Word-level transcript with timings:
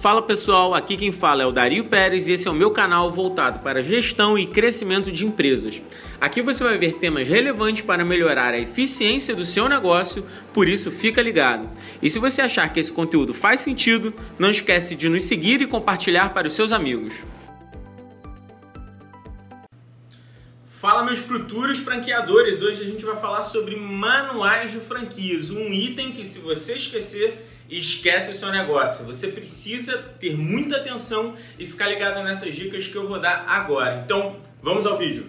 Fala 0.00 0.22
pessoal, 0.22 0.72
aqui 0.74 0.96
quem 0.96 1.12
fala 1.12 1.42
é 1.42 1.46
o 1.46 1.52
Dario 1.52 1.84
Pérez 1.84 2.26
e 2.26 2.32
esse 2.32 2.48
é 2.48 2.50
o 2.50 2.54
meu 2.54 2.70
canal 2.70 3.12
voltado 3.12 3.58
para 3.58 3.82
gestão 3.82 4.38
e 4.38 4.46
crescimento 4.46 5.12
de 5.12 5.26
empresas. 5.26 5.82
Aqui 6.18 6.40
você 6.40 6.64
vai 6.64 6.78
ver 6.78 6.94
temas 6.94 7.28
relevantes 7.28 7.82
para 7.82 8.02
melhorar 8.02 8.54
a 8.54 8.58
eficiência 8.58 9.36
do 9.36 9.44
seu 9.44 9.68
negócio, 9.68 10.24
por 10.54 10.66
isso 10.70 10.90
fica 10.90 11.20
ligado. 11.20 11.68
E 12.00 12.08
se 12.08 12.18
você 12.18 12.40
achar 12.40 12.72
que 12.72 12.80
esse 12.80 12.90
conteúdo 12.90 13.34
faz 13.34 13.60
sentido, 13.60 14.14
não 14.38 14.50
esquece 14.50 14.96
de 14.96 15.06
nos 15.06 15.24
seguir 15.24 15.60
e 15.60 15.66
compartilhar 15.66 16.32
para 16.32 16.48
os 16.48 16.54
seus 16.54 16.72
amigos. 16.72 17.12
Fala 20.64 21.04
meus 21.04 21.18
futuros 21.18 21.78
franqueadores, 21.78 22.62
hoje 22.62 22.80
a 22.80 22.86
gente 22.86 23.04
vai 23.04 23.16
falar 23.16 23.42
sobre 23.42 23.76
manuais 23.76 24.70
de 24.70 24.78
franquias, 24.78 25.50
um 25.50 25.70
item 25.74 26.12
que 26.12 26.24
se 26.24 26.38
você 26.38 26.76
esquecer 26.76 27.49
esquece 27.78 28.32
o 28.32 28.34
seu 28.34 28.50
negócio. 28.50 29.04
Você 29.06 29.28
precisa 29.28 29.98
ter 30.18 30.36
muita 30.36 30.76
atenção 30.76 31.36
e 31.58 31.64
ficar 31.64 31.88
ligado 31.88 32.22
nessas 32.24 32.54
dicas 32.54 32.88
que 32.88 32.96
eu 32.96 33.06
vou 33.06 33.20
dar 33.20 33.44
agora. 33.46 34.02
Então, 34.04 34.36
vamos 34.62 34.84
ao 34.84 34.98
vídeo. 34.98 35.26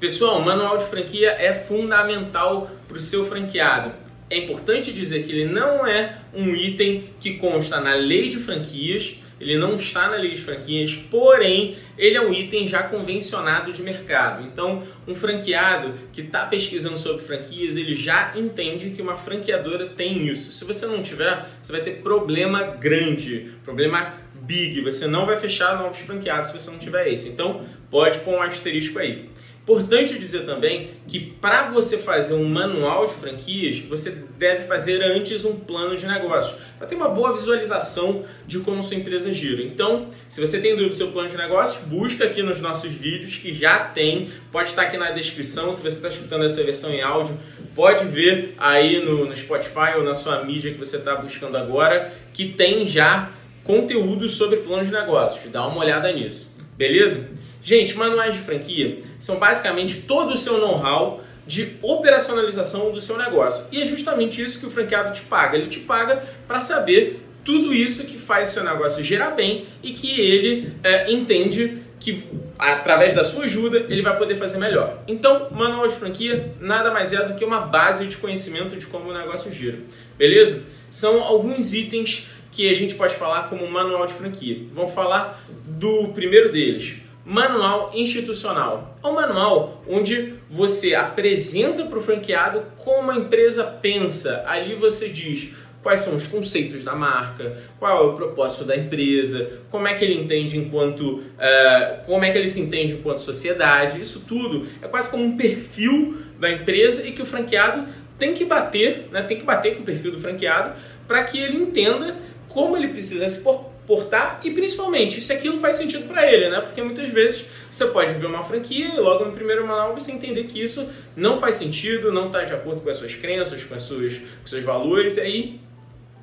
Pessoal, 0.00 0.40
manual 0.40 0.76
de 0.76 0.84
franquia 0.86 1.30
é 1.30 1.52
fundamental 1.54 2.70
para 2.88 2.96
o 2.96 3.00
seu 3.00 3.26
franqueado. 3.26 3.92
É 4.28 4.38
importante 4.38 4.92
dizer 4.92 5.24
que 5.24 5.32
ele 5.32 5.46
não 5.46 5.86
é 5.86 6.18
um 6.34 6.54
item 6.54 7.10
que 7.20 7.34
consta 7.34 7.80
na 7.80 7.94
lei 7.94 8.28
de 8.28 8.38
franquias, 8.38 9.16
ele 9.40 9.58
não 9.58 9.74
está 9.74 10.08
na 10.08 10.16
lei 10.16 10.32
de 10.32 10.40
franquias, 10.40 10.96
porém 11.10 11.76
ele 11.98 12.16
é 12.16 12.20
um 12.20 12.32
item 12.32 12.66
já 12.66 12.82
convencionado 12.82 13.72
de 13.72 13.82
mercado. 13.82 14.44
Então, 14.44 14.82
um 15.06 15.14
franqueado 15.14 15.94
que 16.12 16.22
está 16.22 16.46
pesquisando 16.46 16.98
sobre 16.98 17.24
franquias, 17.24 17.76
ele 17.76 17.94
já 17.94 18.32
entende 18.36 18.90
que 18.90 19.02
uma 19.02 19.16
franqueadora 19.16 19.86
tem 19.86 20.28
isso. 20.28 20.52
Se 20.52 20.64
você 20.64 20.86
não 20.86 21.02
tiver, 21.02 21.46
você 21.62 21.72
vai 21.72 21.82
ter 21.82 22.02
problema 22.02 22.62
grande, 22.62 23.52
problema 23.64 24.14
big. 24.34 24.80
Você 24.82 25.06
não 25.06 25.26
vai 25.26 25.36
fechar 25.36 25.76
novos 25.78 25.98
franqueados 25.98 26.50
se 26.50 26.58
você 26.58 26.70
não 26.70 26.78
tiver 26.78 27.08
esse. 27.08 27.28
Então, 27.28 27.64
pode 27.90 28.18
pôr 28.20 28.34
um 28.34 28.42
asterisco 28.42 28.98
aí. 28.98 29.30
Importante 29.64 30.18
dizer 30.18 30.44
também 30.44 30.90
que 31.08 31.18
para 31.40 31.70
você 31.70 31.96
fazer 31.96 32.34
um 32.34 32.46
manual 32.46 33.06
de 33.06 33.14
franquias, 33.14 33.80
você 33.80 34.10
deve 34.36 34.64
fazer 34.64 35.02
antes 35.02 35.42
um 35.42 35.56
plano 35.56 35.96
de 35.96 36.06
negócio, 36.06 36.54
para 36.76 36.86
ter 36.86 36.94
uma 36.94 37.08
boa 37.08 37.32
visualização 37.32 38.26
de 38.46 38.58
como 38.58 38.82
sua 38.82 38.98
empresa 38.98 39.32
gira. 39.32 39.62
Então, 39.62 40.10
se 40.28 40.38
você 40.38 40.60
tem 40.60 40.72
dúvida 40.72 40.90
do 40.90 40.94
seu 40.94 41.08
plano 41.12 41.30
de 41.30 41.36
negócio, 41.38 41.80
busca 41.86 42.26
aqui 42.26 42.42
nos 42.42 42.60
nossos 42.60 42.92
vídeos 42.92 43.38
que 43.38 43.54
já 43.54 43.86
tem, 43.86 44.32
pode 44.52 44.68
estar 44.68 44.82
aqui 44.82 44.98
na 44.98 45.12
descrição, 45.12 45.72
se 45.72 45.80
você 45.80 45.96
está 45.96 46.08
escutando 46.08 46.44
essa 46.44 46.62
versão 46.62 46.90
em 46.90 47.00
áudio, 47.00 47.34
pode 47.74 48.04
ver 48.04 48.54
aí 48.58 49.02
no, 49.02 49.24
no 49.24 49.34
Spotify 49.34 49.96
ou 49.96 50.04
na 50.04 50.12
sua 50.12 50.44
mídia 50.44 50.72
que 50.72 50.78
você 50.78 50.98
está 50.98 51.16
buscando 51.16 51.56
agora, 51.56 52.12
que 52.34 52.50
tem 52.50 52.86
já 52.86 53.32
conteúdo 53.64 54.28
sobre 54.28 54.58
plano 54.58 54.84
de 54.84 54.92
negócios. 54.92 55.50
Dá 55.50 55.66
uma 55.66 55.78
olhada 55.78 56.12
nisso, 56.12 56.54
beleza? 56.76 57.33
Gente, 57.64 57.96
manuais 57.96 58.34
de 58.34 58.42
franquia 58.42 59.02
são 59.18 59.36
basicamente 59.36 60.02
todo 60.02 60.34
o 60.34 60.36
seu 60.36 60.58
know-how 60.58 61.24
de 61.46 61.76
operacionalização 61.80 62.92
do 62.92 63.00
seu 63.00 63.16
negócio. 63.16 63.66
E 63.72 63.80
é 63.80 63.86
justamente 63.86 64.40
isso 64.40 64.60
que 64.60 64.66
o 64.66 64.70
franqueado 64.70 65.12
te 65.14 65.22
paga. 65.22 65.56
Ele 65.56 65.66
te 65.66 65.80
paga 65.80 66.22
para 66.46 66.60
saber 66.60 67.22
tudo 67.42 67.72
isso 67.72 68.04
que 68.04 68.18
faz 68.18 68.48
seu 68.48 68.62
negócio 68.62 69.02
gerar 69.02 69.30
bem 69.30 69.66
e 69.82 69.92
que 69.94 70.20
ele 70.20 70.74
é, 70.82 71.10
entende 71.10 71.82
que 71.98 72.22
através 72.58 73.14
da 73.14 73.24
sua 73.24 73.44
ajuda 73.44 73.78
ele 73.88 74.02
vai 74.02 74.16
poder 74.16 74.36
fazer 74.36 74.58
melhor. 74.58 75.02
Então, 75.08 75.48
manual 75.50 75.86
de 75.86 75.94
franquia 75.94 76.52
nada 76.60 76.90
mais 76.90 77.14
é 77.14 77.26
do 77.26 77.34
que 77.34 77.44
uma 77.44 77.60
base 77.60 78.06
de 78.06 78.18
conhecimento 78.18 78.76
de 78.76 78.86
como 78.86 79.08
o 79.08 79.14
negócio 79.14 79.50
gira. 79.50 79.78
Beleza? 80.18 80.64
São 80.90 81.22
alguns 81.22 81.72
itens 81.72 82.28
que 82.52 82.68
a 82.68 82.74
gente 82.74 82.94
pode 82.94 83.14
falar 83.14 83.48
como 83.48 83.66
manual 83.70 84.04
de 84.04 84.12
franquia. 84.12 84.64
Vamos 84.74 84.92
falar 84.92 85.42
do 85.66 86.08
primeiro 86.08 86.52
deles, 86.52 86.96
Manual 87.24 87.90
institucional. 87.94 88.98
É 89.02 89.06
um 89.06 89.14
manual 89.14 89.82
onde 89.88 90.34
você 90.50 90.94
apresenta 90.94 91.86
para 91.86 91.98
o 91.98 92.02
franqueado 92.02 92.64
como 92.76 93.10
a 93.10 93.16
empresa 93.16 93.64
pensa. 93.64 94.44
Ali 94.46 94.74
você 94.74 95.08
diz 95.08 95.54
quais 95.82 96.00
são 96.00 96.16
os 96.16 96.26
conceitos 96.26 96.82
da 96.82 96.94
marca, 96.94 97.58
qual 97.78 98.04
é 98.04 98.08
o 98.08 98.14
propósito 98.14 98.64
da 98.64 98.76
empresa, 98.76 99.60
como 99.70 99.86
é 99.86 99.94
que 99.94 100.04
ele 100.04 100.20
entende 100.20 100.58
enquanto, 100.58 101.18
uh, 101.18 102.04
como 102.06 102.24
é 102.24 102.30
que 102.30 102.38
ele 102.38 102.48
se 102.48 102.60
entende 102.60 102.94
enquanto 102.94 103.20
sociedade. 103.20 104.00
Isso 104.00 104.24
tudo 104.26 104.66
é 104.82 104.88
quase 104.88 105.10
como 105.10 105.24
um 105.24 105.36
perfil 105.36 106.18
da 106.38 106.50
empresa 106.50 107.06
e 107.06 107.12
que 107.12 107.22
o 107.22 107.26
franqueado 107.26 107.86
tem 108.18 108.32
que 108.32 108.44
bater, 108.44 109.08
né, 109.12 109.22
tem 109.22 109.38
que 109.38 109.44
bater 109.44 109.76
com 109.76 109.82
o 109.82 109.84
perfil 109.84 110.12
do 110.12 110.18
franqueado 110.18 110.74
para 111.06 111.22
que 111.24 111.38
ele 111.38 111.58
entenda 111.58 112.16
como 112.48 112.76
ele 112.76 112.88
precisa 112.88 113.28
se 113.28 113.42
portar 113.86 114.40
e 114.42 114.50
principalmente 114.50 115.20
se 115.20 115.32
aquilo 115.32 115.60
faz 115.60 115.76
sentido 115.76 116.08
para 116.08 116.30
ele, 116.30 116.48
né? 116.48 116.60
Porque 116.60 116.82
muitas 116.82 117.08
vezes 117.08 117.46
você 117.70 117.86
pode 117.86 118.12
ver 118.14 118.26
uma 118.26 118.42
franquia 118.42 118.94
e 118.94 119.00
logo 119.00 119.24
no 119.24 119.32
primeiro 119.32 119.66
manual 119.66 119.92
você 119.92 120.12
entender 120.12 120.44
que 120.44 120.62
isso 120.62 120.88
não 121.16 121.38
faz 121.38 121.56
sentido, 121.56 122.12
não 122.12 122.26
está 122.26 122.44
de 122.44 122.52
acordo 122.52 122.80
com 122.80 122.90
as 122.90 122.96
suas 122.96 123.14
crenças, 123.14 123.62
com, 123.64 123.74
as 123.74 123.82
suas, 123.82 124.18
com 124.18 124.46
seus 124.46 124.64
valores, 124.64 125.16
e 125.16 125.20
aí 125.20 125.60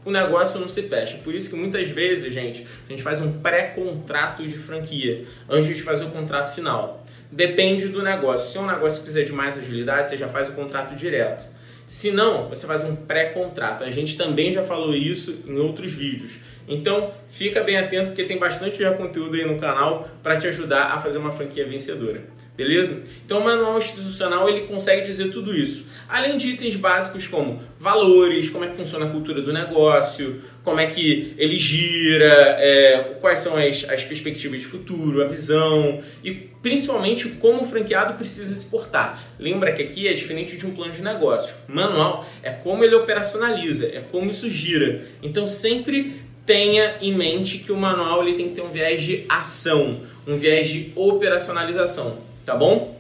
o 0.04 0.12
negócio 0.12 0.60
não 0.60 0.68
se 0.68 0.84
fecha. 0.84 1.18
Por 1.18 1.36
isso 1.36 1.50
que 1.50 1.56
muitas 1.56 1.88
vezes, 1.90 2.34
gente, 2.34 2.66
a 2.88 2.90
gente 2.90 3.04
faz 3.04 3.22
um 3.22 3.40
pré-contrato 3.40 4.46
de 4.46 4.58
franquia 4.58 5.26
antes 5.50 5.76
de 5.76 5.84
fazer 5.84 6.06
o 6.06 6.10
contrato 6.10 6.54
final. 6.56 7.06
Depende 7.32 7.88
do 7.88 8.02
negócio. 8.02 8.52
Se 8.52 8.58
é 8.58 8.62
um 8.62 8.68
negócio 8.68 9.00
que 9.00 9.04
precisa 9.04 9.24
de 9.24 9.32
mais 9.32 9.58
agilidade, 9.58 10.10
você 10.10 10.18
já 10.18 10.28
faz 10.28 10.50
o 10.50 10.54
contrato 10.54 10.96
direto. 10.96 11.46
Se 11.86 12.12
não, 12.12 12.50
você 12.50 12.66
faz 12.66 12.84
um 12.84 12.96
pré-contrato. 12.96 13.84
A 13.84 13.90
gente 13.90 14.18
também 14.18 14.52
já 14.52 14.64
falou 14.64 14.96
isso 14.96 15.44
em 15.46 15.58
outros 15.58 15.94
vídeos. 15.94 16.38
Então, 16.68 17.12
fica 17.30 17.64
bem 17.64 17.78
atento 17.78 18.08
porque 18.08 18.24
tem 18.24 18.38
bastante 18.38 18.80
já 18.80 18.94
conteúdo 18.94 19.36
aí 19.36 19.46
no 19.46 19.60
canal 19.60 20.10
para 20.22 20.38
te 20.38 20.48
ajudar 20.48 20.86
a 20.86 21.00
fazer 21.00 21.18
uma 21.18 21.32
franquia 21.32 21.66
vencedora. 21.66 22.24
Beleza? 22.56 23.04
Então, 23.26 23.40
o 23.40 23.44
manual 23.44 23.78
institucional 23.78 24.48
ele 24.48 24.62
consegue 24.68 25.06
dizer 25.06 25.32
tudo 25.32 25.56
isso. 25.56 25.90
Além 26.08 26.36
de 26.36 26.50
itens 26.50 26.76
básicos 26.76 27.26
como 27.26 27.64
valores, 27.80 28.50
como 28.50 28.66
é 28.66 28.68
que 28.68 28.76
funciona 28.76 29.06
a 29.06 29.10
cultura 29.10 29.42
do 29.42 29.54
negócio, 29.54 30.42
como 30.62 30.80
é 30.80 30.88
que 30.88 31.34
ele 31.38 31.56
gira, 31.56 32.58
é, 32.60 33.16
quais 33.22 33.40
são 33.40 33.56
as, 33.56 33.90
as 33.90 34.04
perspectivas 34.04 34.60
de 34.60 34.66
futuro, 34.66 35.24
a 35.24 35.28
visão 35.28 36.02
e 36.22 36.32
principalmente 36.62 37.30
como 37.30 37.64
o 37.64 37.66
franqueado 37.66 38.14
precisa 38.16 38.54
se 38.54 38.70
portar. 38.70 39.24
Lembra 39.40 39.72
que 39.72 39.82
aqui 39.82 40.08
é 40.08 40.14
diferente 40.14 40.58
de 40.58 40.68
um 40.68 40.76
plano 40.76 40.92
de 40.92 41.02
negócio. 41.02 41.56
Manual 41.68 42.26
é 42.44 42.52
como 42.52 42.84
ele 42.84 42.94
operacionaliza, 42.94 43.88
é 43.88 44.02
como 44.12 44.30
isso 44.30 44.50
gira. 44.50 45.06
Então 45.24 45.48
sempre 45.48 46.22
tenha 46.52 46.98
em 47.00 47.16
mente 47.16 47.60
que 47.60 47.72
o 47.72 47.78
manual 47.78 48.22
ele 48.22 48.36
tem 48.36 48.50
que 48.50 48.56
ter 48.56 48.62
um 48.62 48.70
viés 48.70 49.02
de 49.02 49.24
ação, 49.30 50.02
um 50.28 50.36
viés 50.36 50.68
de 50.68 50.92
operacionalização, 50.98 52.18
tá 52.46 52.54
bom? 52.58 53.00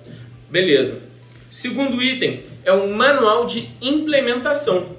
Beleza. 0.50 1.02
Segundo 1.52 2.02
item 2.02 2.44
é 2.64 2.72
o 2.72 2.88
manual 2.88 3.46
de 3.46 3.68
implementação. 3.82 4.96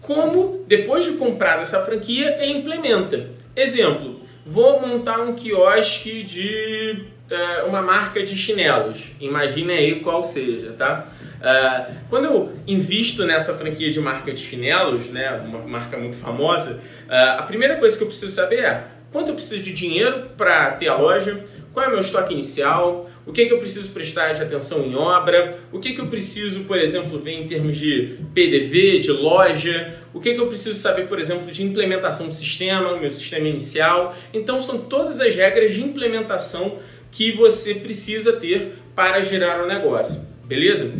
Como, 0.00 0.64
depois 0.68 1.04
de 1.04 1.14
comprar 1.14 1.60
essa 1.60 1.84
franquia, 1.84 2.36
ele 2.40 2.58
implementa. 2.58 3.30
Exemplo, 3.56 4.20
vou 4.48 4.80
montar 4.80 5.20
um 5.20 5.34
quiosque 5.34 6.22
de 6.22 7.04
uh, 7.30 7.66
uma 7.68 7.82
marca 7.82 8.22
de 8.22 8.34
chinelos. 8.34 9.12
Imagine 9.20 9.72
aí 9.74 10.00
qual 10.00 10.24
seja, 10.24 10.72
tá? 10.72 11.06
Uh, 11.38 11.94
quando 12.08 12.24
eu 12.24 12.52
invisto 12.66 13.26
nessa 13.26 13.54
franquia 13.58 13.90
de 13.90 14.00
marca 14.00 14.32
de 14.32 14.40
chinelos, 14.40 15.10
né, 15.10 15.30
uma 15.44 15.60
marca 15.60 15.98
muito 15.98 16.16
famosa, 16.16 16.80
uh, 17.08 17.38
a 17.38 17.42
primeira 17.42 17.76
coisa 17.76 17.96
que 17.96 18.02
eu 18.02 18.08
preciso 18.08 18.34
saber 18.34 18.60
é 18.60 18.84
quanto 19.12 19.28
eu 19.28 19.34
preciso 19.34 19.62
de 19.62 19.72
dinheiro 19.72 20.30
para 20.36 20.72
ter 20.72 20.88
a 20.88 20.96
loja, 20.96 21.44
qual 21.74 21.84
é 21.84 21.88
o 21.88 21.92
meu 21.92 22.00
estoque 22.00 22.32
inicial, 22.32 23.08
o 23.28 23.32
que, 23.32 23.42
é 23.42 23.46
que 23.46 23.52
eu 23.52 23.58
preciso 23.58 23.90
prestar 23.90 24.32
de 24.32 24.40
atenção 24.40 24.82
em 24.82 24.94
obra, 24.94 25.58
o 25.70 25.78
que, 25.78 25.90
é 25.90 25.92
que 25.92 26.00
eu 26.00 26.06
preciso, 26.06 26.64
por 26.64 26.78
exemplo, 26.78 27.18
ver 27.18 27.32
em 27.32 27.46
termos 27.46 27.76
de 27.76 28.16
PDV, 28.32 29.00
de 29.00 29.12
loja, 29.12 29.98
o 30.14 30.20
que, 30.20 30.30
é 30.30 30.34
que 30.34 30.40
eu 30.40 30.46
preciso 30.46 30.78
saber, 30.78 31.08
por 31.08 31.20
exemplo, 31.20 31.50
de 31.52 31.62
implementação 31.62 32.26
do 32.26 32.34
sistema, 32.34 32.98
meu 32.98 33.10
sistema 33.10 33.46
inicial. 33.46 34.16
Então, 34.32 34.62
são 34.62 34.78
todas 34.78 35.20
as 35.20 35.34
regras 35.34 35.74
de 35.74 35.82
implementação 35.82 36.78
que 37.12 37.30
você 37.32 37.74
precisa 37.74 38.32
ter 38.32 38.72
para 38.96 39.20
gerar 39.20 39.60
o 39.60 39.64
um 39.64 39.68
negócio, 39.68 40.26
beleza? 40.44 40.90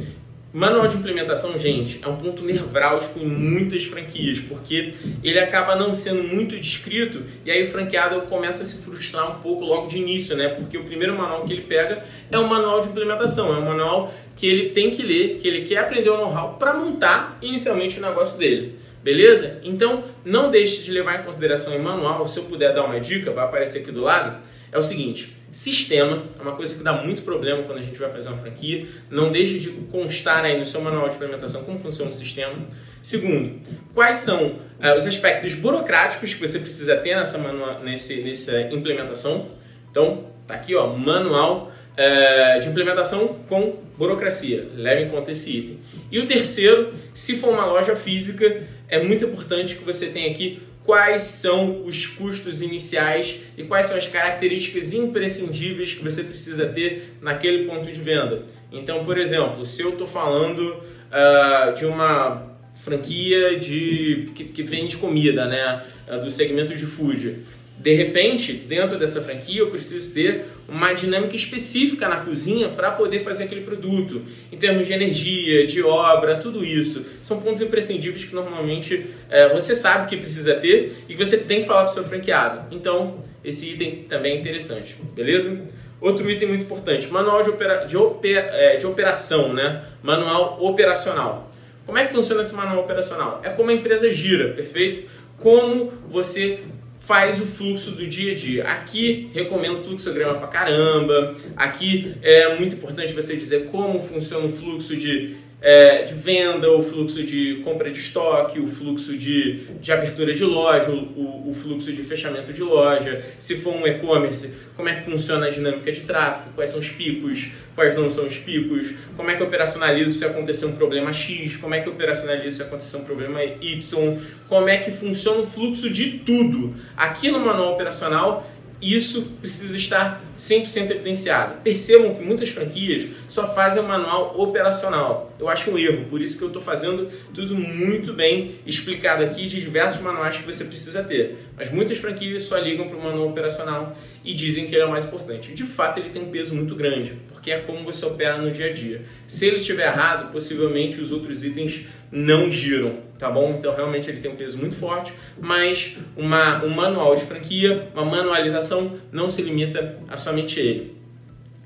Manual 0.50 0.86
de 0.86 0.96
implementação, 0.96 1.58
gente, 1.58 2.00
é 2.02 2.08
um 2.08 2.16
ponto 2.16 2.42
nevrálgico 2.42 3.18
em 3.18 3.26
muitas 3.26 3.84
franquias, 3.84 4.40
porque 4.40 4.94
ele 5.22 5.38
acaba 5.38 5.76
não 5.76 5.92
sendo 5.92 6.22
muito 6.22 6.58
descrito 6.58 7.22
e 7.44 7.50
aí 7.50 7.64
o 7.64 7.66
franqueado 7.66 8.22
começa 8.22 8.62
a 8.62 8.66
se 8.66 8.82
frustrar 8.82 9.30
um 9.30 9.42
pouco 9.42 9.62
logo 9.62 9.88
de 9.88 9.98
início, 9.98 10.34
né? 10.34 10.48
Porque 10.48 10.78
o 10.78 10.84
primeiro 10.84 11.14
manual 11.14 11.44
que 11.44 11.52
ele 11.52 11.64
pega 11.64 12.02
é 12.30 12.38
o 12.38 12.48
manual 12.48 12.80
de 12.80 12.88
implementação, 12.88 13.54
é 13.54 13.58
um 13.58 13.66
manual 13.66 14.14
que 14.36 14.46
ele 14.46 14.70
tem 14.70 14.90
que 14.90 15.02
ler, 15.02 15.38
que 15.38 15.46
ele 15.46 15.66
quer 15.66 15.80
aprender 15.80 16.08
o 16.08 16.16
know-how 16.16 16.54
para 16.54 16.72
montar 16.72 17.38
inicialmente 17.42 17.98
o 17.98 18.02
negócio 18.02 18.38
dele. 18.38 18.78
Beleza? 19.04 19.60
Então, 19.62 20.04
não 20.24 20.50
deixe 20.50 20.82
de 20.82 20.90
levar 20.90 21.20
em 21.20 21.24
consideração 21.24 21.74
em 21.74 21.78
manual, 21.78 22.26
se 22.26 22.38
eu 22.38 22.44
puder 22.44 22.74
dar 22.74 22.84
uma 22.84 22.98
dica, 22.98 23.30
vai 23.32 23.44
aparecer 23.44 23.82
aqui 23.82 23.92
do 23.92 24.00
lado, 24.00 24.38
é 24.72 24.78
o 24.78 24.82
seguinte, 24.82 25.37
Sistema 25.50 26.24
é 26.38 26.42
uma 26.42 26.52
coisa 26.52 26.74
que 26.74 26.82
dá 26.82 26.92
muito 26.92 27.22
problema 27.22 27.62
quando 27.62 27.78
a 27.78 27.82
gente 27.82 27.98
vai 27.98 28.10
fazer 28.10 28.28
uma 28.28 28.38
franquia. 28.38 28.86
Não 29.10 29.30
deixe 29.30 29.58
de 29.58 29.70
constar 29.90 30.44
aí 30.44 30.58
no 30.58 30.64
seu 30.64 30.80
manual 30.80 31.08
de 31.08 31.14
implementação 31.14 31.64
como 31.64 31.78
funciona 31.78 32.10
o 32.10 32.14
sistema. 32.14 32.54
Segundo, 33.02 33.60
quais 33.94 34.18
são 34.18 34.46
uh, 34.46 34.96
os 34.96 35.06
aspectos 35.06 35.54
burocráticos 35.54 36.34
que 36.34 36.40
você 36.40 36.58
precisa 36.58 36.96
ter 36.96 37.16
nessa, 37.16 37.38
manual, 37.38 37.80
nesse, 37.80 38.22
nessa 38.22 38.60
implementação. 38.62 39.48
Então, 39.90 40.26
tá 40.46 40.54
aqui, 40.54 40.74
ó, 40.74 40.94
manual 40.94 41.72
uh, 41.92 42.60
de 42.60 42.68
implementação 42.68 43.40
com 43.48 43.78
burocracia. 43.96 44.68
Leve 44.74 45.04
em 45.04 45.08
conta 45.08 45.30
esse 45.30 45.56
item. 45.56 45.78
E 46.10 46.18
o 46.18 46.26
terceiro, 46.26 46.94
se 47.14 47.38
for 47.38 47.50
uma 47.50 47.66
loja 47.66 47.96
física, 47.96 48.62
é 48.88 49.02
muito 49.02 49.24
importante 49.24 49.74
que 49.76 49.84
você 49.84 50.08
tenha 50.08 50.30
aqui 50.30 50.62
quais 50.88 51.24
são 51.24 51.84
os 51.84 52.06
custos 52.06 52.62
iniciais 52.62 53.40
e 53.58 53.64
quais 53.64 53.84
são 53.84 53.98
as 53.98 54.08
características 54.08 54.94
imprescindíveis 54.94 55.92
que 55.92 56.02
você 56.02 56.24
precisa 56.24 56.66
ter 56.66 57.12
naquele 57.20 57.66
ponto 57.66 57.92
de 57.92 58.00
venda. 58.00 58.44
Então, 58.72 59.04
por 59.04 59.18
exemplo, 59.18 59.66
se 59.66 59.82
eu 59.82 59.90
estou 59.90 60.06
falando 60.06 60.62
uh, 60.62 61.74
de 61.74 61.84
uma 61.84 62.56
franquia 62.76 63.58
de 63.58 64.30
que, 64.34 64.44
que, 64.44 64.62
vende 64.62 64.96
comida, 64.96 65.44
né, 65.44 65.84
uh, 66.10 66.22
do 66.22 66.30
segmento 66.30 66.74
de 66.74 66.86
food, 66.86 67.40
de 67.78 67.94
repente, 67.94 68.52
dentro 68.52 68.98
dessa 68.98 69.22
franquia, 69.22 69.60
eu 69.60 69.70
preciso 69.70 70.12
ter 70.12 70.46
uma 70.68 70.92
dinâmica 70.92 71.36
específica 71.36 72.08
na 72.08 72.16
cozinha 72.24 72.70
para 72.70 72.90
poder 72.90 73.20
fazer 73.20 73.44
aquele 73.44 73.60
produto, 73.60 74.22
em 74.50 74.56
termos 74.56 74.86
de 74.86 74.92
energia, 74.92 75.64
de 75.64 75.80
obra, 75.82 76.38
tudo 76.38 76.64
isso. 76.64 77.06
São 77.22 77.40
pontos 77.40 77.60
imprescindíveis 77.60 78.24
que 78.24 78.34
normalmente 78.34 79.06
é, 79.30 79.48
você 79.54 79.76
sabe 79.76 80.08
que 80.08 80.16
precisa 80.16 80.54
ter 80.54 81.04
e 81.08 81.14
que 81.14 81.24
você 81.24 81.38
tem 81.38 81.60
que 81.60 81.66
falar 81.68 81.84
para 81.84 81.92
o 81.92 81.94
seu 81.94 82.04
franqueado. 82.04 82.74
Então, 82.74 83.22
esse 83.44 83.70
item 83.72 84.04
também 84.08 84.36
é 84.36 84.40
interessante, 84.40 84.96
beleza? 85.14 85.62
Outro 86.00 86.28
item 86.28 86.48
muito 86.48 86.64
importante, 86.64 87.08
manual 87.08 87.42
de, 87.44 87.50
opera, 87.50 87.84
de, 87.84 87.96
opera, 87.96 88.50
é, 88.52 88.76
de 88.76 88.86
operação, 88.86 89.52
né? 89.52 89.84
Manual 90.02 90.58
operacional. 90.64 91.50
Como 91.86 91.96
é 91.96 92.04
que 92.04 92.12
funciona 92.12 92.40
esse 92.40 92.54
manual 92.54 92.80
operacional? 92.80 93.40
É 93.44 93.50
como 93.50 93.70
a 93.70 93.72
empresa 93.72 94.12
gira, 94.12 94.52
perfeito? 94.52 95.08
Como 95.38 95.92
você 96.10 96.60
faz 97.08 97.40
o 97.40 97.46
fluxo 97.46 97.92
do 97.92 98.06
dia 98.06 98.32
a 98.32 98.34
dia. 98.34 98.64
Aqui 98.64 99.30
recomendo 99.32 99.82
fluxograma 99.82 100.34
pra 100.34 100.46
caramba. 100.46 101.34
Aqui 101.56 102.14
é 102.22 102.54
muito 102.58 102.74
importante 102.76 103.14
você 103.14 103.34
dizer 103.34 103.70
como 103.70 103.98
funciona 103.98 104.44
o 104.44 104.52
fluxo 104.52 104.94
de 104.94 105.36
é, 105.60 106.02
de 106.02 106.14
venda, 106.14 106.70
o 106.70 106.82
fluxo 106.82 107.22
de 107.24 107.56
compra 107.64 107.90
de 107.90 107.98
estoque, 107.98 108.60
o 108.60 108.68
fluxo 108.68 109.16
de, 109.16 109.64
de 109.80 109.92
abertura 109.92 110.32
de 110.32 110.44
loja, 110.44 110.90
o, 110.90 111.50
o 111.50 111.54
fluxo 111.54 111.92
de 111.92 112.02
fechamento 112.04 112.52
de 112.52 112.62
loja, 112.62 113.24
se 113.38 113.56
for 113.56 113.74
um 113.74 113.86
e-commerce, 113.86 114.56
como 114.76 114.88
é 114.88 114.94
que 114.94 115.10
funciona 115.10 115.46
a 115.46 115.50
dinâmica 115.50 115.90
de 115.90 116.02
tráfego, 116.02 116.50
quais 116.54 116.70
são 116.70 116.78
os 116.78 116.90
picos, 116.90 117.50
quais 117.74 117.96
não 117.96 118.08
são 118.08 118.26
os 118.26 118.38
picos, 118.38 118.94
como 119.16 119.30
é 119.30 119.36
que 119.36 119.42
eu 119.42 119.48
operacionalizo 119.48 120.12
se 120.12 120.24
acontecer 120.24 120.66
um 120.66 120.76
problema 120.76 121.12
X, 121.12 121.56
como 121.56 121.74
é 121.74 121.80
que 121.80 121.88
eu 121.88 121.92
operacionalizo 121.92 122.58
se 122.58 122.62
acontecer 122.62 122.96
um 122.96 123.04
problema 123.04 123.42
Y, 123.42 124.18
como 124.48 124.68
é 124.68 124.78
que 124.78 124.92
funciona 124.92 125.40
o 125.40 125.44
fluxo 125.44 125.90
de 125.90 126.20
tudo. 126.20 126.76
Aqui 126.96 127.30
no 127.30 127.40
manual 127.40 127.72
operacional 127.72 128.48
isso 128.80 129.22
precisa 129.40 129.76
estar 129.76 130.22
100% 130.38 130.90
evidenciado. 130.90 131.60
Percebam 131.62 132.14
que 132.14 132.22
muitas 132.22 132.48
franquias 132.48 133.08
só 133.28 133.52
fazem 133.52 133.82
o 133.82 133.88
manual 133.88 134.40
operacional. 134.40 135.34
Eu 135.38 135.48
acho 135.48 135.70
um 135.70 135.78
erro, 135.78 136.06
por 136.08 136.20
isso 136.20 136.38
que 136.38 136.44
eu 136.44 136.48
estou 136.48 136.62
fazendo 136.62 137.10
tudo 137.34 137.56
muito 137.56 138.12
bem 138.12 138.56
explicado 138.64 139.24
aqui 139.24 139.46
de 139.46 139.60
diversos 139.60 140.00
manuais 140.00 140.36
que 140.36 140.44
você 140.44 140.64
precisa 140.64 141.02
ter. 141.02 141.38
Mas 141.56 141.72
muitas 141.72 141.98
franquias 141.98 142.44
só 142.44 142.56
ligam 142.58 142.88
para 142.88 142.96
o 142.96 143.02
manual 143.02 143.28
operacional 143.28 143.96
e 144.24 144.32
dizem 144.32 144.66
que 144.66 144.74
ele 144.74 144.82
é 144.82 144.86
o 144.86 144.90
mais 144.90 145.04
importante. 145.04 145.52
De 145.52 145.64
fato, 145.64 145.98
ele 145.98 146.10
tem 146.10 146.22
um 146.22 146.30
peso 146.30 146.54
muito 146.54 146.74
grande, 146.76 147.14
porque 147.38 147.52
é 147.52 147.60
como 147.60 147.84
você 147.84 148.04
opera 148.04 148.36
no 148.36 148.50
dia 148.50 148.66
a 148.66 148.72
dia. 148.72 149.04
Se 149.28 149.46
ele 149.46 149.58
estiver 149.58 149.86
errado, 149.86 150.32
possivelmente 150.32 151.00
os 151.00 151.12
outros 151.12 151.44
itens 151.44 151.86
não 152.10 152.50
giram, 152.50 152.96
tá 153.16 153.30
bom? 153.30 153.54
Então 153.56 153.72
realmente 153.74 154.10
ele 154.10 154.18
tem 154.18 154.28
um 154.28 154.34
peso 154.34 154.58
muito 154.58 154.74
forte, 154.74 155.12
mas 155.40 155.96
uma, 156.16 156.64
um 156.64 156.68
manual 156.68 157.14
de 157.14 157.24
franquia, 157.24 157.90
uma 157.94 158.04
manualização 158.04 158.98
não 159.12 159.30
se 159.30 159.40
limita 159.40 160.00
a 160.08 160.16
somente 160.16 160.58
ele, 160.58 160.96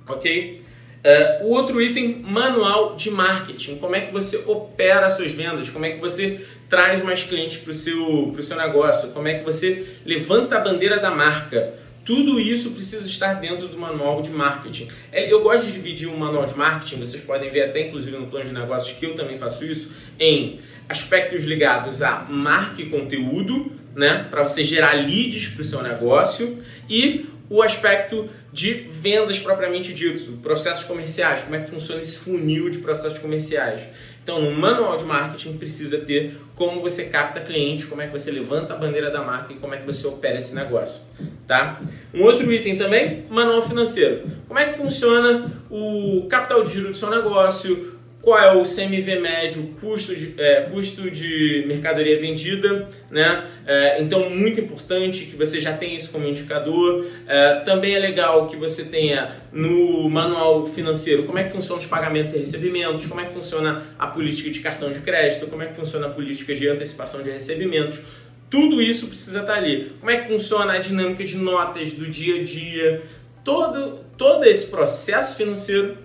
ok? 0.07 0.61
Uh, 1.05 1.47
o 1.47 1.51
outro 1.51 1.81
item, 1.81 2.21
manual 2.23 2.95
de 2.95 3.11
marketing. 3.11 3.79
Como 3.79 3.97
é 3.97 4.03
que 4.03 4.13
você 4.13 4.37
opera 4.47 5.07
as 5.07 5.15
suas 5.15 5.33
vendas? 5.33 5.71
Como 5.71 5.87
é 5.87 5.93
que 5.93 6.01
você 6.01 6.47
traz 6.69 7.03
mais 7.03 7.25
clientes 7.25 7.57
para 7.57 7.71
o 7.71 7.75
seu, 7.75 8.37
seu 8.41 8.57
negócio? 8.59 9.11
Como 9.13 9.27
é 9.27 9.39
que 9.39 9.45
você 9.45 9.87
levanta 10.05 10.59
a 10.59 10.61
bandeira 10.61 11.01
da 11.01 11.11
marca? 11.11 11.75
Tudo 12.05 12.41
isso 12.41 12.73
precisa 12.73 13.07
estar 13.07 13.35
dentro 13.35 13.69
do 13.69 13.79
manual 13.79 14.23
de 14.23 14.31
marketing. 14.31 14.89
É, 15.13 15.33
eu 15.33 15.43
gosto 15.43 15.67
de 15.67 15.73
dividir 15.73 16.09
o 16.09 16.17
manual 16.17 16.47
de 16.47 16.57
marketing, 16.57 16.97
vocês 16.97 17.23
podem 17.23 17.51
ver 17.51 17.63
até 17.63 17.87
inclusive 17.87 18.17
no 18.17 18.27
plano 18.27 18.47
de 18.47 18.53
negócios 18.53 18.97
que 18.99 19.07
eu 19.07 19.15
também 19.15 19.39
faço 19.39 19.65
isso, 19.65 19.95
em 20.19 20.59
aspectos 20.89 21.45
ligados 21.45 22.03
a 22.03 22.25
marca 22.29 22.83
e 22.83 22.87
conteúdo, 22.87 23.73
né, 23.95 24.27
para 24.31 24.43
você 24.43 24.65
gerar 24.65 24.95
leads 24.95 25.49
para 25.49 25.63
o 25.63 25.65
seu 25.65 25.83
negócio, 25.83 26.63
e 26.89 27.27
o 27.53 27.61
aspecto 27.61 28.31
de 28.51 28.87
vendas 28.91 29.39
propriamente 29.39 29.93
dito, 29.93 30.39
processos 30.39 30.85
comerciais, 30.85 31.43
como 31.43 31.55
é 31.55 31.61
que 31.61 31.69
funciona 31.69 32.01
esse 32.01 32.17
funil 32.17 32.71
de 32.71 32.79
processos 32.79 33.19
comerciais. 33.19 33.83
Então, 34.23 34.41
no 34.41 34.53
manual 34.53 34.97
de 34.97 35.05
marketing 35.05 35.59
precisa 35.59 35.99
ter 35.99 36.39
como 36.57 36.81
você 36.81 37.11
capta 37.11 37.41
cliente, 37.41 37.85
como 37.87 38.01
é 38.01 38.07
que 38.07 38.13
você 38.13 38.31
levanta 38.31 38.73
a 38.73 38.77
bandeira 38.79 39.11
da 39.11 39.21
marca 39.21 39.53
e 39.53 39.57
como 39.57 39.75
é 39.75 39.77
que 39.77 39.85
você 39.85 40.07
opera 40.07 40.39
esse 40.39 40.55
negócio, 40.55 41.03
tá? 41.47 41.83
Um 42.15 42.23
outro 42.23 42.51
item 42.51 42.79
também, 42.79 43.27
manual 43.29 43.69
financeiro. 43.69 44.23
Como 44.49 44.59
é 44.59 44.65
que 44.65 44.79
funciona 44.79 45.53
o 45.69 46.27
capital 46.31 46.65
de 46.65 46.73
giro 46.73 46.89
do 46.89 46.97
seu 46.97 47.11
negócio, 47.11 47.92
qual 48.23 48.39
é 48.39 48.57
o 48.57 48.63
CMV 48.63 49.19
médio, 49.19 49.75
custo 49.81 50.15
de, 50.15 50.35
é, 50.39 50.63
custo 50.73 51.11
de 51.11 51.65
mercadoria 51.67 52.21
vendida, 52.21 52.89
né? 53.11 53.51
É, 53.67 54.01
então, 54.01 54.31
muito 54.31 54.61
importante 54.61 55.25
que 55.25 55.37
você 55.37 55.61
já 55.61 55.77
tenha 55.77 55.97
isso 55.97 56.13
como 56.13 56.29
indicador. 56.29 57.05
É, 57.27 57.57
também 57.65 57.97
é 57.97 57.99
legal 57.99 58.47
que 58.47 58.57
você 58.57 58.85
tenha 58.85 59.43
no 59.53 60.09
manual 60.09 60.69
financeiro 60.69 61.25
como 61.25 61.37
é 61.37 61.45
que 61.45 61.51
funcionam 61.51 61.83
os 61.83 61.87
pagamentos 61.87 62.33
e 62.33 62.39
recebimentos, 62.39 63.05
como 63.07 63.21
é 63.21 63.25
que 63.25 63.35
funciona 63.35 63.87
a 63.99 64.07
política 64.07 64.51
de 64.51 64.61
cartão 64.61 64.93
de 64.93 65.01
crédito, 65.01 65.49
como 65.49 65.63
é 65.63 65.67
que 65.67 65.75
funciona 65.75 66.07
a 66.07 66.11
política 66.11 66.55
de 66.55 66.69
antecipação 66.69 67.25
de 67.25 67.31
recebimentos. 67.31 68.01
Tudo 68.49 68.81
isso 68.81 69.09
precisa 69.09 69.41
estar 69.41 69.55
ali. 69.55 69.93
Como 69.99 70.11
é 70.11 70.19
que 70.19 70.29
funciona 70.29 70.75
a 70.75 70.79
dinâmica 70.79 71.25
de 71.25 71.37
notas 71.37 71.91
do 71.91 72.07
dia 72.07 72.41
a 72.41 72.45
dia, 72.45 73.03
todo, 73.43 73.99
todo 74.17 74.45
esse 74.45 74.71
processo 74.71 75.37
financeiro 75.37 75.97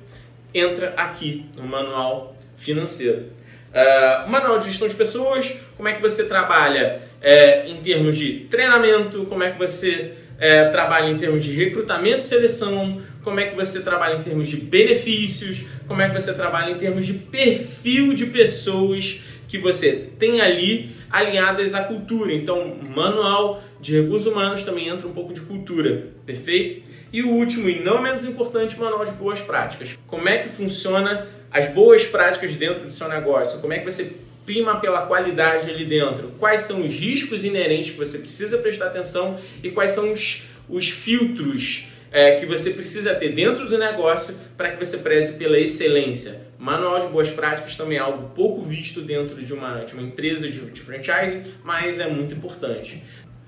entra 0.59 0.93
aqui 0.97 1.45
no 1.55 1.63
manual 1.63 2.35
financeiro. 2.57 3.37
Uh, 3.67 4.29
manual 4.29 4.57
de 4.59 4.65
gestão 4.65 4.87
de 4.87 4.95
pessoas, 4.95 5.57
como 5.75 5.87
é 5.87 5.93
que 5.93 6.01
você 6.01 6.27
trabalha 6.27 6.99
é, 7.21 7.69
em 7.69 7.77
termos 7.77 8.17
de 8.17 8.47
treinamento, 8.49 9.25
como 9.25 9.43
é 9.43 9.51
que 9.51 9.59
você 9.59 10.13
é, 10.39 10.69
trabalha 10.69 11.09
em 11.09 11.17
termos 11.17 11.43
de 11.43 11.51
recrutamento 11.51 12.19
e 12.19 12.23
seleção, 12.23 13.01
como 13.23 13.39
é 13.39 13.47
que 13.47 13.55
você 13.55 13.81
trabalha 13.83 14.15
em 14.15 14.23
termos 14.23 14.47
de 14.47 14.57
benefícios, 14.57 15.65
como 15.87 16.01
é 16.01 16.09
que 16.09 16.19
você 16.19 16.33
trabalha 16.33 16.71
em 16.71 16.77
termos 16.77 17.05
de 17.05 17.13
perfil 17.13 18.13
de 18.13 18.27
pessoas 18.27 19.21
que 19.47 19.57
você 19.57 20.09
tem 20.17 20.41
ali 20.41 20.95
alinhadas 21.09 21.73
à 21.73 21.83
cultura. 21.83 22.33
Então, 22.33 22.75
manual 22.75 23.63
de 23.79 23.99
recursos 24.01 24.31
humanos 24.31 24.63
também 24.63 24.87
entra 24.87 25.07
um 25.07 25.13
pouco 25.13 25.33
de 25.33 25.41
cultura, 25.41 26.07
perfeito? 26.25 26.86
E 27.11 27.23
o 27.23 27.29
último 27.29 27.69
e 27.69 27.79
não 27.79 28.01
menos 28.01 28.25
importante, 28.25 28.77
manual 28.79 29.05
de 29.05 29.11
boas 29.11 29.41
práticas. 29.41 29.97
Como 30.07 30.27
é 30.27 30.39
que 30.39 30.49
funciona 30.49 31.27
as 31.51 31.69
boas 31.69 32.05
práticas 32.05 32.55
dentro 32.55 32.85
do 32.85 32.91
seu 32.91 33.07
negócio? 33.07 33.61
Como 33.61 33.73
é 33.73 33.79
que 33.79 33.85
você 33.85 34.13
prima 34.45 34.79
pela 34.79 35.05
qualidade 35.05 35.69
ali 35.69 35.85
dentro? 35.85 36.33
Quais 36.39 36.61
são 36.61 36.85
os 36.85 36.91
riscos 36.91 37.43
inerentes 37.43 37.91
que 37.91 37.97
você 37.97 38.17
precisa 38.19 38.57
prestar 38.57 38.87
atenção 38.87 39.39
e 39.61 39.69
quais 39.71 39.91
são 39.91 40.11
os, 40.11 40.47
os 40.69 40.89
filtros 40.89 41.87
é, 42.11 42.39
que 42.39 42.45
você 42.45 42.71
precisa 42.71 43.13
ter 43.15 43.33
dentro 43.33 43.67
do 43.67 43.77
negócio 43.77 44.35
para 44.55 44.71
que 44.71 44.83
você 44.83 44.97
preze 44.97 45.37
pela 45.37 45.59
excelência. 45.59 46.47
Manual 46.57 46.99
de 46.99 47.07
boas 47.07 47.29
práticas 47.29 47.75
também 47.75 47.97
é 47.97 48.01
algo 48.01 48.29
pouco 48.29 48.61
visto 48.61 49.01
dentro 49.01 49.41
de 49.43 49.53
uma, 49.53 49.83
de 49.83 49.93
uma 49.93 50.03
empresa 50.03 50.49
de, 50.49 50.59
de 50.59 50.81
franchising, 50.81 51.43
mas 51.63 51.99
é 51.99 52.07
muito 52.07 52.33
importante. 52.33 53.03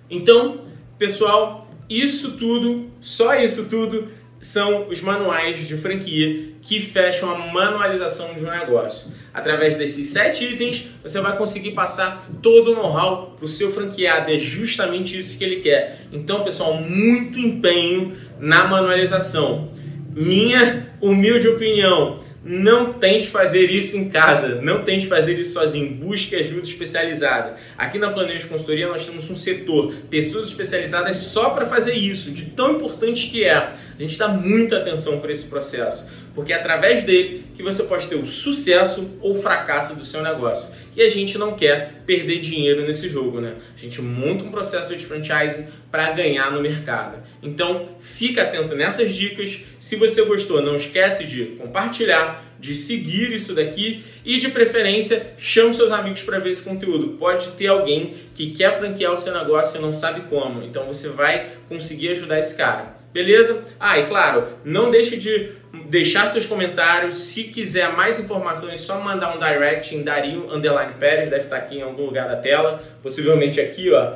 Então, 0.09 0.65
pessoal, 0.97 1.68
isso 1.89 2.37
tudo, 2.37 2.89
só 3.01 3.35
isso 3.35 3.67
tudo, 3.69 4.09
são 4.39 4.87
os 4.87 5.01
manuais 5.01 5.67
de 5.67 5.75
franquia 5.75 6.49
que 6.61 6.79
fecham 6.79 7.29
a 7.29 7.37
manualização 7.51 8.33
de 8.35 8.45
um 8.45 8.49
negócio. 8.49 9.11
Através 9.33 9.75
desses 9.75 10.09
sete 10.09 10.45
itens, 10.45 10.89
você 11.01 11.19
vai 11.19 11.37
conseguir 11.37 11.71
passar 11.71 12.29
todo 12.41 12.71
o 12.71 12.75
know-how 12.75 13.35
para 13.37 13.45
o 13.45 13.49
seu 13.49 13.71
franqueado. 13.71 14.31
É 14.31 14.37
justamente 14.37 15.17
isso 15.17 15.37
que 15.37 15.43
ele 15.43 15.57
quer. 15.57 16.07
Então, 16.11 16.43
pessoal, 16.43 16.75
muito 16.75 17.39
empenho 17.39 18.15
na 18.39 18.67
manualização. 18.67 19.71
Minha 20.13 20.93
humilde 21.01 21.47
opinião, 21.47 22.19
não 22.43 22.93
tente 22.93 23.27
fazer 23.27 23.69
isso 23.69 23.97
em 23.97 24.09
casa, 24.09 24.61
não 24.61 24.83
tente 24.83 25.07
fazer 25.07 25.37
isso 25.37 25.53
sozinho, 25.53 25.93
busque 25.93 26.35
ajuda 26.35 26.63
especializada. 26.63 27.57
Aqui 27.77 27.97
na 27.97 28.11
Planejo 28.11 28.47
Consultoria 28.47 28.87
nós 28.87 29.05
temos 29.05 29.29
um 29.29 29.35
setor, 29.35 29.93
pessoas 30.09 30.49
especializadas 30.49 31.17
só 31.17 31.51
para 31.51 31.65
fazer 31.65 31.93
isso, 31.93 32.31
de 32.31 32.45
tão 32.45 32.75
importante 32.75 33.29
que 33.29 33.43
é. 33.43 33.55
A 33.55 33.75
gente 33.97 34.17
dá 34.17 34.27
muita 34.27 34.77
atenção 34.77 35.19
para 35.19 35.31
esse 35.31 35.47
processo 35.47 36.09
porque 36.39 36.53
é 36.53 36.55
através 36.55 37.03
dele 37.03 37.43
que 37.53 37.61
você 37.61 37.83
pode 37.83 38.07
ter 38.07 38.15
o 38.15 38.25
sucesso 38.25 39.17
ou 39.19 39.35
fracasso 39.35 39.93
do 39.97 40.05
seu 40.05 40.23
negócio. 40.23 40.73
E 40.95 41.01
a 41.01 41.09
gente 41.09 41.37
não 41.37 41.53
quer 41.53 42.01
perder 42.05 42.39
dinheiro 42.39 42.87
nesse 42.87 43.09
jogo, 43.09 43.41
né? 43.41 43.55
A 43.75 43.77
gente 43.77 44.01
monta 44.01 44.45
um 44.45 44.49
processo 44.49 44.95
de 44.95 45.05
franchising 45.05 45.65
para 45.91 46.11
ganhar 46.11 46.49
no 46.49 46.61
mercado. 46.61 47.21
Então, 47.43 47.89
fica 47.99 48.43
atento 48.43 48.73
nessas 48.73 49.13
dicas. 49.13 49.65
Se 49.79 49.97
você 49.97 50.23
gostou, 50.23 50.61
não 50.61 50.77
esquece 50.77 51.27
de 51.27 51.43
compartilhar, 51.57 52.41
de 52.57 52.73
seguir 52.73 53.33
isso 53.33 53.53
daqui 53.53 54.05
e 54.23 54.37
de 54.37 54.47
preferência 54.47 55.33
chame 55.37 55.73
seus 55.73 55.91
amigos 55.91 56.23
para 56.23 56.39
ver 56.39 56.51
esse 56.51 56.63
conteúdo. 56.63 57.17
Pode 57.17 57.49
ter 57.51 57.67
alguém 57.67 58.13
que 58.33 58.51
quer 58.51 58.71
franquear 58.77 59.11
o 59.11 59.17
seu 59.17 59.33
negócio 59.33 59.77
e 59.77 59.81
não 59.81 59.91
sabe 59.91 60.21
como. 60.29 60.63
Então 60.63 60.85
você 60.85 61.09
vai 61.09 61.51
conseguir 61.67 62.11
ajudar 62.11 62.39
esse 62.39 62.55
cara. 62.55 62.98
Beleza? 63.13 63.67
Ah, 63.79 63.97
e 63.97 64.05
claro, 64.05 64.47
não 64.63 64.91
deixe 64.91 65.17
de 65.17 65.51
deixar 65.87 66.27
seus 66.27 66.45
comentários. 66.45 67.15
Se 67.15 67.45
quiser 67.45 67.91
mais 67.93 68.19
informações, 68.19 68.73
é 68.73 68.77
só 68.77 68.99
mandar 69.01 69.35
um 69.35 69.39
direct 69.39 69.95
em 69.95 70.03
Dario 70.03 70.51
Underline 70.53 70.93
Pérez, 70.99 71.29
deve 71.29 71.43
estar 71.43 71.57
aqui 71.57 71.77
em 71.77 71.81
algum 71.81 72.05
lugar 72.05 72.27
da 72.27 72.37
tela, 72.37 72.83
possivelmente 73.01 73.59
aqui, 73.59 73.91
ó. 73.91 74.13
Uh, 74.13 74.15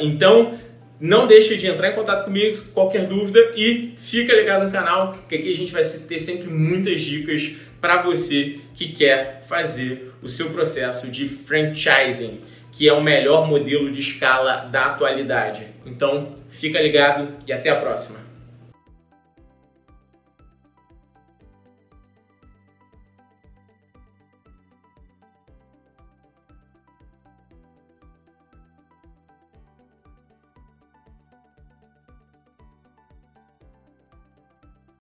então, 0.00 0.58
não 1.00 1.26
deixe 1.26 1.56
de 1.56 1.66
entrar 1.66 1.90
em 1.90 1.94
contato 1.94 2.24
comigo, 2.24 2.60
qualquer 2.72 3.06
dúvida, 3.06 3.52
e 3.56 3.94
fica 3.98 4.34
ligado 4.34 4.64
no 4.64 4.72
canal, 4.72 5.16
que 5.28 5.34
aqui 5.36 5.50
a 5.50 5.54
gente 5.54 5.72
vai 5.72 5.82
ter 5.82 6.18
sempre 6.18 6.48
muitas 6.48 7.00
dicas 7.00 7.52
para 7.80 8.00
você 8.00 8.60
que 8.74 8.92
quer 8.92 9.42
fazer 9.46 10.12
o 10.22 10.28
seu 10.28 10.50
processo 10.50 11.10
de 11.10 11.28
franchising, 11.28 12.40
que 12.74 12.88
é 12.88 12.92
o 12.92 13.00
melhor 13.00 13.46
modelo 13.46 13.90
de 13.90 14.00
escala 14.00 14.68
da 14.70 14.86
atualidade. 14.86 15.68
Então, 15.86 16.34
fica 16.50 16.80
ligado 16.80 17.28
e 17.46 17.52
até 17.52 17.70
a 17.70 17.76
próxima. 17.76 18.18